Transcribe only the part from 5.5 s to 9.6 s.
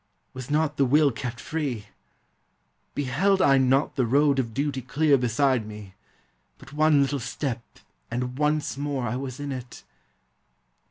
me— but One little step and once more I was in